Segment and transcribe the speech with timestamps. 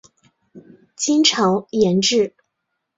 [0.95, 2.33] 金朝沿置。